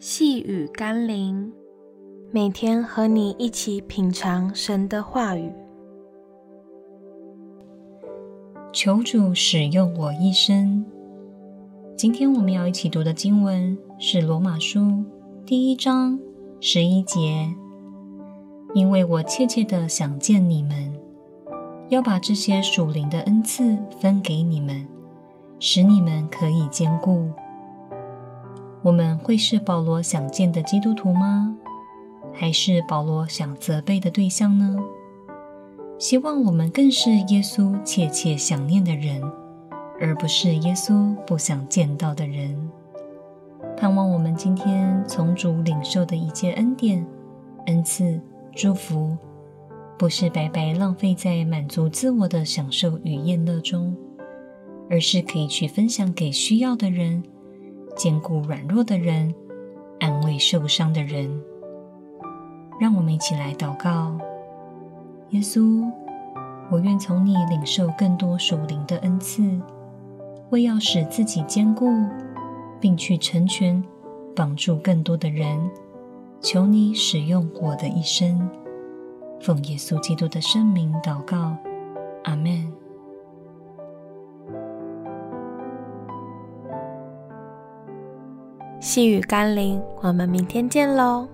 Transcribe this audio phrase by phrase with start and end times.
[0.00, 1.52] 细雨甘霖，
[2.30, 5.52] 每天和你一起品尝神的话语。
[8.72, 10.86] 求主使用我一生。
[11.96, 14.78] 今天我们要一起读的经文是《罗马书》
[15.44, 16.16] 第一章
[16.60, 17.52] 十一节。
[18.74, 20.94] 因为我切切的想见你们，
[21.88, 24.86] 要把这些属灵的恩赐分给你们，
[25.58, 27.28] 使你们可以兼顾。
[28.88, 31.54] 我们会是保罗想见的基督徒吗？
[32.32, 34.78] 还是保罗想责备的对象呢？
[35.98, 39.20] 希望我们更是耶稣切切想念的人，
[40.00, 42.70] 而不是耶稣不想见到的人。
[43.76, 47.06] 盼望我们今天从主领受的一切恩典、
[47.66, 48.18] 恩赐、
[48.54, 49.14] 祝福，
[49.98, 53.94] 不是白白浪费在满足自我的享受与宴乐中，
[54.88, 57.22] 而是可以去分享给需要的人。
[57.98, 59.34] 坚固软弱的人，
[59.98, 61.28] 安慰受伤的人。
[62.80, 64.16] 让我们一起来祷告：
[65.30, 65.84] 耶稣，
[66.70, 69.42] 我愿从你领受更多属灵的恩赐，
[70.50, 71.90] 为要使自己坚固，
[72.78, 73.82] 并去成全，
[74.36, 75.58] 帮助更多的人。
[76.40, 78.48] 求你使用我的一生，
[79.40, 81.56] 奉耶稣基督的圣名祷告，
[82.22, 82.67] 阿门。
[88.80, 91.26] 细雨甘霖，我们明天见喽。